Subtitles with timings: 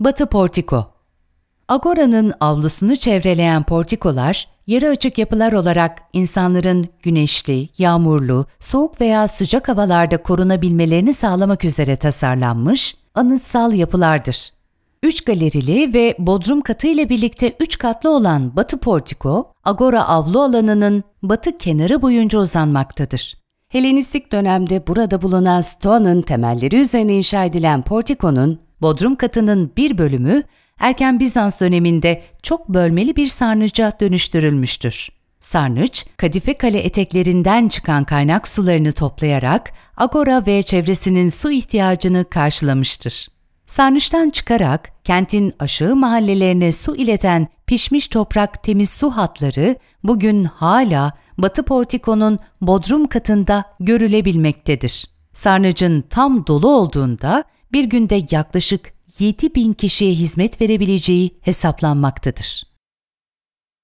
[0.00, 0.86] Batı Portiko
[1.68, 10.22] Agora'nın avlusunu çevreleyen portikolar, yarı açık yapılar olarak insanların güneşli, yağmurlu, soğuk veya sıcak havalarda
[10.22, 14.50] korunabilmelerini sağlamak üzere tasarlanmış, anıtsal yapılardır.
[15.02, 21.04] Üç galerili ve bodrum katı ile birlikte üç katlı olan Batı Portiko, Agora avlu alanının
[21.22, 23.34] batı kenarı boyunca uzanmaktadır.
[23.68, 30.42] Helenistik dönemde burada bulunan Stoa'nın temelleri üzerine inşa edilen portikonun bodrum katının bir bölümü
[30.78, 35.08] erken Bizans döneminde çok bölmeli bir sarnıca dönüştürülmüştür.
[35.40, 43.28] Sarnıç, Kadife Kale eteklerinden çıkan kaynak sularını toplayarak Agora ve çevresinin su ihtiyacını karşılamıştır.
[43.66, 51.62] Sarnıçtan çıkarak kentin aşağı mahallelerine su ileten pişmiş toprak temiz su hatları bugün hala Batı
[51.62, 55.10] Portiko'nun bodrum katında görülebilmektedir.
[55.32, 57.44] Sarnıcın tam dolu olduğunda
[57.76, 62.75] bir günde yaklaşık 7 bin kişiye hizmet verebileceği hesaplanmaktadır.